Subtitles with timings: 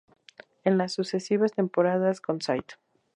[0.63, 2.63] En las sucesivas temporadas con St.